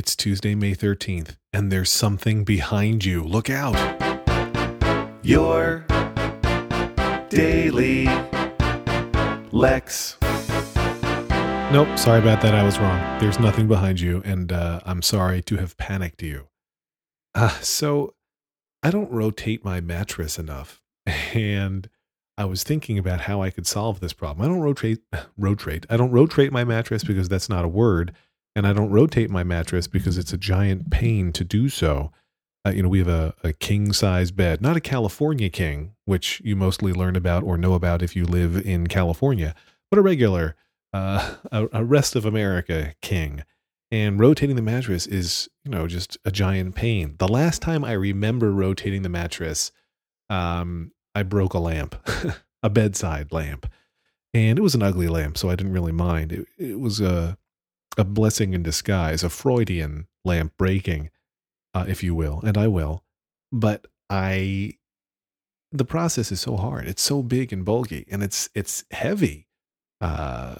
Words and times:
It's 0.00 0.16
Tuesday, 0.16 0.54
May 0.54 0.74
13th, 0.74 1.36
and 1.52 1.70
there's 1.70 1.90
something 1.90 2.42
behind 2.42 3.04
you. 3.04 3.22
Look 3.22 3.50
out. 3.50 3.76
Your 5.22 5.84
daily 7.28 8.06
Lex. 9.52 10.16
Nope, 11.70 11.98
sorry 11.98 12.18
about 12.18 12.40
that. 12.40 12.54
I 12.54 12.62
was 12.62 12.78
wrong. 12.78 13.20
There's 13.20 13.38
nothing 13.38 13.68
behind 13.68 14.00
you, 14.00 14.22
and 14.24 14.50
uh, 14.50 14.80
I'm 14.86 15.02
sorry 15.02 15.42
to 15.42 15.58
have 15.58 15.76
panicked 15.76 16.22
you. 16.22 16.48
Uh, 17.34 17.50
so, 17.60 18.14
I 18.82 18.90
don't 18.90 19.12
rotate 19.12 19.66
my 19.66 19.82
mattress 19.82 20.38
enough, 20.38 20.80
and 21.34 21.90
I 22.38 22.46
was 22.46 22.62
thinking 22.62 22.96
about 22.96 23.20
how 23.20 23.42
I 23.42 23.50
could 23.50 23.66
solve 23.66 24.00
this 24.00 24.14
problem. 24.14 24.46
I 24.46 24.48
don't 24.48 24.62
rotate, 24.62 25.00
rotate. 25.36 25.84
I 25.90 25.98
don't 25.98 26.10
rotate 26.10 26.52
my 26.52 26.64
mattress 26.64 27.04
because 27.04 27.28
that's 27.28 27.50
not 27.50 27.66
a 27.66 27.68
word, 27.68 28.14
and 28.54 28.66
I 28.66 28.72
don't 28.72 28.90
rotate 28.90 29.30
my 29.30 29.44
mattress 29.44 29.86
because 29.86 30.18
it's 30.18 30.32
a 30.32 30.38
giant 30.38 30.90
pain 30.90 31.32
to 31.32 31.44
do 31.44 31.68
so. 31.68 32.12
Uh, 32.66 32.70
you 32.70 32.82
know, 32.82 32.88
we 32.88 32.98
have 32.98 33.08
a, 33.08 33.34
a 33.42 33.52
king 33.52 33.92
size 33.92 34.30
bed, 34.30 34.60
not 34.60 34.76
a 34.76 34.80
California 34.80 35.48
king, 35.48 35.94
which 36.04 36.42
you 36.44 36.56
mostly 36.56 36.92
learn 36.92 37.16
about 37.16 37.42
or 37.42 37.56
know 37.56 37.74
about 37.74 38.02
if 38.02 38.14
you 38.14 38.24
live 38.24 38.56
in 38.66 38.86
California, 38.86 39.54
but 39.90 39.98
a 39.98 40.02
regular, 40.02 40.56
uh, 40.92 41.36
a, 41.52 41.68
a 41.72 41.84
rest 41.84 42.16
of 42.16 42.26
America 42.26 42.94
king. 43.00 43.44
And 43.92 44.20
rotating 44.20 44.54
the 44.54 44.62
mattress 44.62 45.06
is, 45.06 45.48
you 45.64 45.70
know, 45.70 45.88
just 45.88 46.16
a 46.24 46.30
giant 46.30 46.76
pain. 46.76 47.16
The 47.18 47.26
last 47.26 47.60
time 47.60 47.84
I 47.84 47.92
remember 47.92 48.52
rotating 48.52 49.02
the 49.02 49.08
mattress, 49.08 49.72
um, 50.28 50.92
I 51.14 51.24
broke 51.24 51.54
a 51.54 51.58
lamp, 51.58 51.96
a 52.62 52.70
bedside 52.70 53.32
lamp, 53.32 53.66
and 54.32 54.58
it 54.58 54.62
was 54.62 54.76
an 54.76 54.82
ugly 54.82 55.08
lamp, 55.08 55.36
so 55.38 55.50
I 55.50 55.56
didn't 55.56 55.72
really 55.72 55.92
mind. 55.92 56.30
It, 56.30 56.46
it 56.56 56.78
was 56.78 57.00
a 57.00 57.36
a 57.98 58.04
blessing 58.04 58.54
in 58.54 58.62
disguise, 58.62 59.22
a 59.22 59.30
Freudian 59.30 60.06
lamp 60.24 60.52
breaking, 60.56 61.10
uh, 61.74 61.84
if 61.88 62.02
you 62.02 62.14
will, 62.14 62.40
and 62.44 62.56
I 62.56 62.68
will. 62.68 63.04
But 63.52 63.86
I, 64.08 64.74
the 65.72 65.84
process 65.84 66.32
is 66.32 66.40
so 66.40 66.56
hard. 66.56 66.86
It's 66.86 67.02
so 67.02 67.22
big 67.22 67.52
and 67.52 67.64
bulky, 67.64 68.06
and 68.10 68.22
it's 68.22 68.48
it's 68.54 68.84
heavy. 68.90 69.48
Uh, 70.00 70.56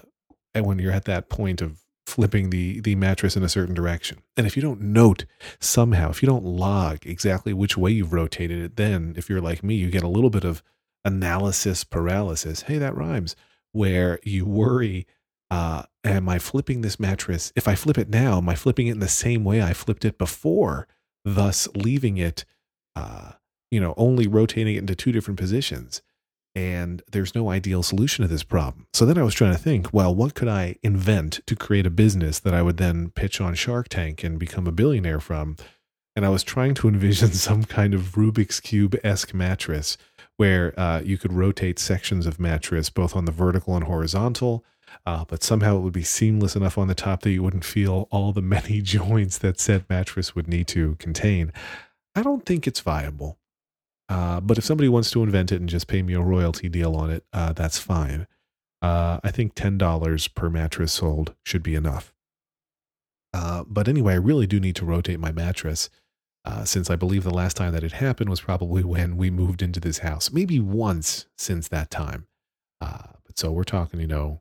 and 0.55 0.67
when 0.67 0.79
you're 0.79 0.93
at 0.93 1.05
that 1.05 1.29
point 1.29 1.63
of 1.63 1.81
flipping 2.07 2.51
the 2.51 2.81
the 2.81 2.97
mattress 2.97 3.37
in 3.37 3.43
a 3.43 3.49
certain 3.49 3.75
direction, 3.75 4.19
and 4.37 4.47
if 4.47 4.57
you 4.57 4.63
don't 4.63 4.81
note 4.81 5.25
somehow, 5.61 6.11
if 6.11 6.23
you 6.23 6.27
don't 6.27 6.45
log 6.45 7.07
exactly 7.07 7.53
which 7.53 7.77
way 7.77 7.91
you've 7.91 8.13
rotated 8.13 8.61
it, 8.61 8.77
then 8.77 9.15
if 9.17 9.31
you're 9.31 9.41
like 9.41 9.63
me, 9.63 9.75
you 9.75 9.91
get 9.91 10.03
a 10.03 10.09
little 10.09 10.31
bit 10.31 10.45
of 10.45 10.63
analysis 11.05 11.85
paralysis. 11.85 12.63
Hey, 12.63 12.79
that 12.79 12.97
rhymes. 12.97 13.37
Where 13.73 14.19
you 14.25 14.45
worry 14.47 15.07
uh, 15.51 15.83
am 16.05 16.29
I 16.29 16.39
flipping 16.39 16.81
this 16.81 17.01
mattress? 17.01 17.53
If 17.57 17.67
I 17.67 17.75
flip 17.75 17.99
it 17.99 18.09
now, 18.09 18.39
am 18.39 18.49
I 18.49 18.55
flipping 18.55 18.87
it 18.87 18.93
in 18.93 19.01
the 19.01 19.09
same 19.09 19.45
way 19.45 19.63
I 19.63 19.73
flipped 19.73 20.05
it 20.05 20.19
before, 20.19 20.87
thus 21.25 21.69
leaving 21.75 22.17
it, 22.17 22.45
uh, 22.95 23.33
you 23.71 23.81
know, 23.81 23.95
only 23.97 24.27
rotating 24.27 24.77
it 24.77 24.81
into 24.81 24.95
two 24.95 25.13
different 25.13 25.39
positions? 25.39 26.03
And 26.55 27.03
there's 27.13 27.35
no 27.35 27.49
ideal 27.51 27.83
solution 27.83 28.23
to 28.23 28.29
this 28.29 28.43
problem. 28.43 28.87
So 28.93 29.07
then 29.07 29.19
I 29.19 29.23
was 29.23 29.35
trying 29.35 29.53
to 29.53 29.59
think, 29.59 29.93
well, 29.93 30.13
what 30.15 30.35
could 30.35 30.49
I 30.49 30.77
invent 30.83 31.41
to 31.47 31.55
create 31.55 31.87
a 31.87 31.91
business 31.91 32.41
that 32.41 32.55
I 32.55 32.63
would 32.63 32.77
then 32.77 33.11
pitch 33.11 33.41
on 33.41 33.55
Shark 33.55 33.89
Tank 33.89 34.25
and 34.25 34.39
become 34.39 34.67
a 34.67 34.73
billionaire 34.73 35.21
from? 35.21 35.57
And 36.17 36.27
I 36.27 36.29
was 36.29 36.43
trying 36.43 36.75
to 36.75 36.89
envision 36.89 37.33
some 37.33 37.65
kind 37.65 37.95
of 37.95 38.13
Rubik's 38.13 38.59
Cube 38.61 38.97
esque 39.05 39.33
mattress 39.33 39.97
where 40.41 40.79
uh, 40.81 41.01
you 41.05 41.19
could 41.19 41.33
rotate 41.33 41.79
sections 41.79 42.27
of 42.27 42.41
mattress 42.41 42.89
both 42.89 43.15
on 43.15 43.27
the 43.27 43.33
vertical 43.33 43.77
and 43.77 43.85
horizontal 43.85 44.65
uh, 45.07 45.25
but 45.27 45.43
somehow 45.43 45.77
it 45.77 45.81
would 45.81 45.93
be 45.93 46.03
seamless 46.03 46.57
enough 46.57 46.79
on 46.79 46.89
the 46.89 46.95
top 46.95 47.23
that 47.23 47.31
you 47.31 47.43
wouldn't 47.43 47.65
feel 47.65 48.09
all 48.11 48.33
the 48.33 48.43
many 48.43 48.81
joints 48.97 49.39
that 49.39 49.61
said 49.61 49.85
mattress 49.89 50.35
would 50.35 50.49
need 50.49 50.67
to 50.69 50.97
contain. 50.97 51.53
I 52.15 52.23
don't 52.23 52.45
think 52.45 52.67
it's 52.67 52.81
viable. 52.81 53.39
Uh, 54.09 54.41
but 54.41 54.59
if 54.59 54.65
somebody 54.65 54.89
wants 54.89 55.11
to 55.13 55.23
invent 55.23 55.53
it 55.53 55.61
and 55.61 55.69
just 55.69 55.87
pay 55.87 56.03
me 56.03 56.15
a 56.15 56.21
royalty 56.21 56.69
deal 56.69 56.97
on 56.97 57.11
it, 57.11 57.25
uh, 57.33 57.53
that's 57.53 57.79
fine. 57.79 58.27
Uh, 58.83 59.21
I 59.23 59.31
think 59.31 59.55
$10 59.55 60.35
per 60.35 60.51
mattress 60.51 60.93
sold 60.93 61.35
should 61.45 61.63
be 61.63 61.77
enough. 61.77 62.13
Uh, 63.33 63.63
but 63.69 63.87
anyway, 63.87 64.15
I 64.15 64.17
really 64.17 64.49
do 64.49 64.59
need 64.59 64.75
to 64.77 64.85
rotate 64.85 65.21
my 65.21 65.31
mattress. 65.31 65.91
Uh, 66.45 66.65
since 66.65 66.89
I 66.89 66.97
believe 66.97 67.23
the 67.23 67.35
last 67.35 67.57
time 67.57 67.73
that 67.73 67.85
it 67.85 67.93
happened 67.93 68.31
was 68.31 68.41
probably 68.41 68.83
when 68.95 69.17
we 69.17 69.31
moved 69.31 69.63
into 69.63 69.81
this 69.81 69.99
house, 69.99 70.33
maybe 70.33 70.59
once 70.61 71.27
since 71.37 71.69
that 71.69 71.91
time. 71.91 72.27
but 72.81 73.39
so 73.39 73.53
we're 73.53 73.65
talking, 73.65 74.01
you 74.01 74.07
know, 74.07 74.41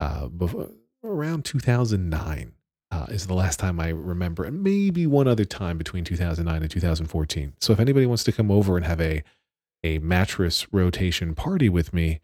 uh, 0.00 0.28
before, 0.28 0.70
around 1.04 1.44
2009 1.44 2.52
uh, 2.90 3.06
is 3.08 3.26
the 3.26 3.34
last 3.34 3.58
time 3.58 3.78
I 3.78 3.88
remember, 3.88 4.44
and 4.44 4.62
maybe 4.62 5.06
one 5.06 5.28
other 5.28 5.44
time 5.44 5.78
between 5.78 6.04
2009 6.04 6.62
and 6.62 6.70
2014. 6.70 7.54
So 7.60 7.72
if 7.72 7.80
anybody 7.80 8.06
wants 8.06 8.24
to 8.24 8.32
come 8.32 8.50
over 8.50 8.76
and 8.76 8.86
have 8.86 9.00
a 9.00 9.22
a 9.82 9.98
mattress 9.98 10.70
rotation 10.72 11.34
party 11.34 11.68
with 11.68 11.94
me, 11.94 12.20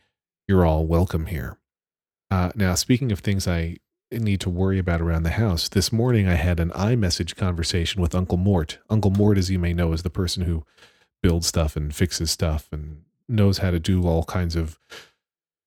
you're 0.47 0.67
all 0.67 0.87
welcome 0.87 1.27
here. 1.27 1.59
Uh, 2.31 2.51
now, 2.55 2.75
speaking 2.75 3.13
of 3.13 3.21
things 3.21 3.49
I 3.49 3.79
need 4.13 4.41
to 4.41 4.51
worry 4.51 4.79
about 4.79 5.01
around 5.01 5.25
the 5.25 5.31
house, 5.31 5.69
this 5.69 5.93
morning 5.93 6.29
I 6.29 6.35
had 6.35 6.61
an 6.61 6.71
iMessage 6.71 7.37
conversation 7.37 8.01
with 8.01 8.15
Uncle 8.15 8.39
Mort. 8.39 8.79
Uncle 8.89 9.11
Mort, 9.11 9.39
as 9.39 9.51
you 9.51 9.59
may 9.59 9.73
know, 9.73 9.93
is 9.93 10.03
the 10.03 10.11
person 10.11 10.45
who 10.45 10.65
builds 11.23 11.47
stuff 11.47 11.77
and 11.77 11.95
fixes 11.95 12.31
stuff 12.31 12.69
and 12.71 13.03
knows 13.29 13.59
how 13.59 13.71
to 13.71 13.81
do 13.81 14.07
all 14.07 14.25
kinds 14.25 14.55
of 14.55 14.79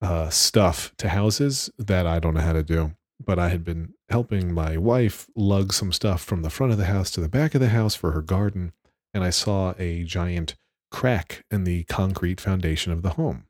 uh, 0.02 0.30
stuff 0.30 0.94
to 0.98 1.10
houses 1.10 1.70
that 1.78 2.08
I 2.08 2.20
don't 2.20 2.34
know 2.34 2.42
how 2.42 2.54
to 2.54 2.64
do. 2.64 2.94
But 3.24 3.38
I 3.38 3.50
had 3.50 3.66
been 3.66 3.94
helping 4.10 4.54
my 4.54 4.78
wife 4.78 5.28
lug 5.36 5.74
some 5.74 5.92
stuff 5.92 6.24
from 6.24 6.42
the 6.42 6.50
front 6.50 6.72
of 6.72 6.78
the 6.78 6.86
house 6.86 7.12
to 7.12 7.22
the 7.22 7.28
back 7.28 7.54
of 7.54 7.60
the 7.60 7.70
house 7.70 7.94
for 7.94 8.12
her 8.12 8.22
garden, 8.22 8.72
and 9.14 9.24
I 9.26 9.30
saw 9.30 9.74
a 9.78 10.06
giant 10.06 10.56
crack 10.90 11.44
in 11.52 11.66
the 11.66 11.84
concrete 11.84 12.40
foundation 12.40 12.94
of 12.94 13.02
the 13.02 13.12
home. 13.12 13.46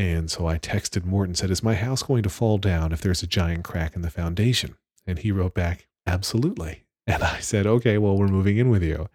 And 0.00 0.30
so 0.30 0.46
I 0.46 0.56
texted 0.56 1.04
Morton 1.04 1.34
said, 1.34 1.50
Is 1.50 1.62
my 1.62 1.74
house 1.74 2.02
going 2.02 2.22
to 2.22 2.30
fall 2.30 2.56
down 2.56 2.90
if 2.90 3.02
there's 3.02 3.22
a 3.22 3.26
giant 3.26 3.64
crack 3.64 3.94
in 3.94 4.00
the 4.00 4.08
foundation? 4.08 4.76
And 5.06 5.18
he 5.18 5.30
wrote 5.30 5.52
back, 5.52 5.88
Absolutely. 6.06 6.84
And 7.06 7.22
I 7.22 7.40
said, 7.40 7.66
Okay, 7.66 7.98
well, 7.98 8.16
we're 8.16 8.26
moving 8.26 8.56
in 8.56 8.70
with 8.70 8.82
you. 8.82 9.10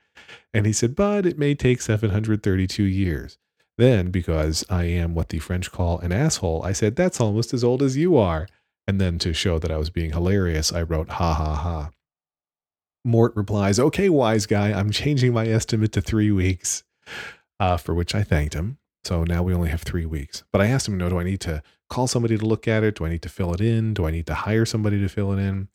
And 0.53 0.67
he 0.67 0.73
said, 0.73 0.95
But 0.95 1.25
it 1.25 1.39
may 1.39 1.55
take 1.55 1.81
732 1.81 2.83
years. 2.83 3.39
Then, 3.79 4.11
because 4.11 4.63
I 4.69 4.83
am 4.83 5.15
what 5.15 5.29
the 5.29 5.39
French 5.39 5.71
call 5.71 5.97
an 6.01 6.11
asshole, 6.11 6.61
I 6.63 6.71
said, 6.71 6.95
That's 6.95 7.19
almost 7.19 7.51
as 7.51 7.63
old 7.63 7.81
as 7.81 7.97
you 7.97 8.15
are. 8.15 8.47
And 8.87 9.01
then 9.01 9.17
to 9.19 9.33
show 9.33 9.57
that 9.57 9.71
I 9.71 9.77
was 9.77 9.89
being 9.89 10.11
hilarious, 10.11 10.71
I 10.71 10.83
wrote, 10.83 11.09
Ha 11.09 11.33
ha 11.33 11.55
ha. 11.55 11.89
Mort 13.03 13.35
replies, 13.35 13.79
Okay, 13.79 14.07
wise 14.07 14.45
guy, 14.45 14.71
I'm 14.71 14.91
changing 14.91 15.33
my 15.33 15.47
estimate 15.47 15.93
to 15.93 16.01
three 16.01 16.31
weeks, 16.31 16.83
uh, 17.59 17.77
for 17.77 17.95
which 17.95 18.13
I 18.13 18.21
thanked 18.21 18.53
him. 18.53 18.77
So 19.05 19.23
now 19.23 19.43
we 19.43 19.53
only 19.53 19.69
have 19.69 19.83
three 19.83 20.07
weeks. 20.07 20.43
But 20.51 20.61
I 20.61 20.67
asked 20.67 20.87
him, 20.87 20.97
No, 20.97 21.09
do 21.09 21.19
I 21.19 21.23
need 21.23 21.39
to 21.41 21.61
call 21.89 22.07
somebody 22.07 22.37
to 22.37 22.45
look 22.45 22.67
at 22.67 22.83
it? 22.83 22.95
Do 22.95 23.05
I 23.05 23.09
need 23.09 23.21
to 23.21 23.29
fill 23.29 23.53
it 23.53 23.61
in? 23.61 23.93
Do 23.93 24.07
I 24.07 24.11
need 24.11 24.25
to 24.27 24.33
hire 24.33 24.65
somebody 24.65 24.99
to 24.99 25.07
fill 25.07 25.31
it 25.31 25.39
in? 25.39 25.69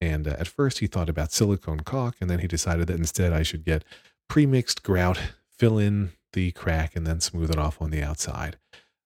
And 0.00 0.28
uh, 0.28 0.36
at 0.38 0.46
first 0.46 0.78
he 0.78 0.86
thought 0.86 1.08
about 1.08 1.32
silicone 1.32 1.80
caulk, 1.80 2.14
and 2.20 2.30
then 2.30 2.38
he 2.38 2.46
decided 2.46 2.86
that 2.86 2.98
instead 2.98 3.32
I 3.32 3.42
should 3.42 3.64
get 3.64 3.84
pre-mixed 4.28 4.84
grout, 4.84 5.18
fill 5.50 5.78
in 5.78 6.12
the 6.34 6.52
crack 6.52 6.94
and 6.94 7.04
then 7.04 7.20
smooth 7.20 7.50
it 7.50 7.58
off 7.58 7.82
on 7.82 7.90
the 7.90 8.02
outside. 8.02 8.58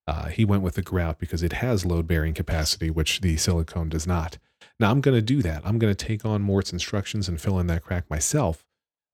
Uh, 0.06 0.26
he 0.26 0.44
went 0.44 0.62
with 0.62 0.74
the 0.74 0.82
grout 0.82 1.18
because 1.18 1.42
it 1.42 1.54
has 1.54 1.86
load 1.86 2.06
bearing 2.06 2.34
capacity, 2.34 2.90
which 2.90 3.22
the 3.22 3.38
silicone 3.38 3.88
does 3.88 4.06
not. 4.06 4.36
Now 4.78 4.90
I'm 4.90 5.00
going 5.00 5.16
to 5.16 5.22
do 5.22 5.40
that. 5.42 5.62
I'm 5.64 5.78
going 5.78 5.94
to 5.94 6.06
take 6.06 6.26
on 6.26 6.42
Mort's 6.42 6.72
instructions 6.72 7.26
and 7.26 7.40
fill 7.40 7.58
in 7.58 7.68
that 7.68 7.82
crack 7.82 8.10
myself 8.10 8.66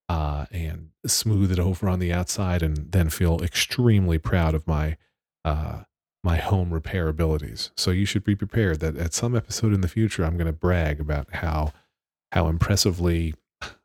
uh, 0.09 0.47
and 0.51 0.91
smooth 1.07 1.53
it 1.53 1.59
over 1.59 1.89
on 1.89 1.99
the 1.99 2.13
outside 2.13 2.63
and 2.63 2.93
then 2.93 3.11
feel 3.11 3.43
extremely 3.43 4.19
proud 4.19 4.55
of 4.55 4.67
my 4.67 4.97
uh, 5.45 5.83
my 6.25 6.37
home 6.37 6.75
repair 6.75 7.09
abilities. 7.09 7.71
So 7.77 7.91
you 7.91 8.05
should 8.05 8.25
be 8.25 8.35
prepared 8.35 8.81
that 8.81 8.97
at 8.97 9.15
some 9.15 9.37
episode 9.37 9.73
in 9.73 9.81
the 9.81 9.89
future, 9.89 10.25
I'm 10.25 10.37
going 10.37 10.47
to 10.47 10.53
brag 10.53 11.01
about 11.01 11.33
how 11.35 11.73
how 12.33 12.49
impressively. 12.49 13.35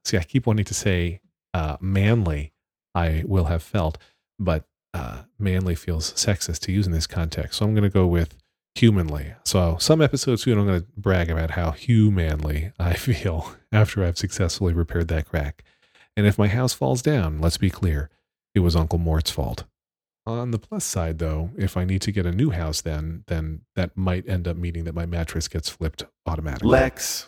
See, 0.06 0.18
I 0.18 0.24
keep 0.24 0.46
wanting 0.46 0.66
to 0.66 0.74
say 0.74 1.22
uh, 1.54 1.78
manly 1.80 2.54
I 2.96 3.24
will 3.26 3.46
have 3.46 3.64
felt 3.64 3.98
but 4.40 4.66
uh, 4.94 5.24
manly 5.40 5.76
feels 5.76 6.14
sexist 6.14 6.60
to 6.60 6.72
use 6.72 6.86
in 6.86 6.94
this 6.94 7.08
context. 7.08 7.60
So 7.60 7.66
I'm 7.66 7.74
going 7.74 7.84
to 7.84 7.90
go 7.90 8.06
with 8.06 8.38
humanly. 8.76 9.34
So 9.44 9.78
some 9.80 10.02
episodes 10.02 10.44
soon 10.44 10.58
I'm 10.58 10.68
going 10.68 10.82
to 10.82 10.88
brag 10.98 11.30
about 11.30 11.52
how 11.52 11.72
humanly 11.72 12.72
I 12.80 12.94
feel 12.94 13.56
after 13.72 14.04
I've 14.04 14.18
successfully 14.18 14.74
repaired 14.74 15.08
that 15.10 15.28
crack. 15.28 15.64
And 16.16 16.28
if 16.28 16.38
my 16.38 16.48
house 16.48 16.74
falls 16.74 17.02
down, 17.02 17.40
let's 17.42 17.58
be 17.58 17.70
clear, 17.70 18.10
it 18.54 18.60
was 18.60 18.76
Uncle 18.76 19.00
Mort's 19.00 19.32
fault. 19.32 19.64
On 20.26 20.52
the 20.52 20.60
plus 20.60 20.86
side, 20.86 21.20
though, 21.20 21.50
if 21.58 21.76
I 21.76 21.84
need 21.84 22.02
to 22.04 22.12
get 22.12 22.26
a 22.26 22.32
new 22.32 22.52
house, 22.52 22.80
then 22.82 23.24
then 23.28 23.62
that 23.76 23.98
might 23.98 24.28
end 24.30 24.48
up 24.48 24.56
meaning 24.56 24.86
that 24.86 24.96
my 24.96 25.06
mattress 25.06 25.50
gets 25.50 25.70
flipped 25.70 26.06
automatically. 26.26 26.70
Lex. 26.70 27.28